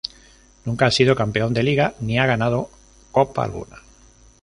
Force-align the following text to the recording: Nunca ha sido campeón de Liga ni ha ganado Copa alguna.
Nunca 0.65 0.87
ha 0.87 0.91
sido 0.91 1.15
campeón 1.15 1.53
de 1.53 1.61
Liga 1.61 1.93
ni 1.99 2.17
ha 2.17 2.25
ganado 2.25 2.71
Copa 3.11 3.43
alguna. 3.43 3.77